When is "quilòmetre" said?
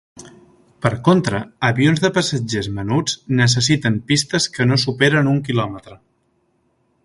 5.51-6.01